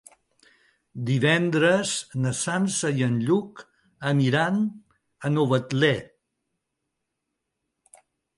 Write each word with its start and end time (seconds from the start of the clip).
Divendres 1.09 1.91
na 2.23 2.31
Sança 2.39 2.91
i 3.01 3.05
en 3.09 3.19
Lluc 3.27 3.61
aniran 4.13 4.59
a 5.29 5.33
Novetlè. 5.37 5.93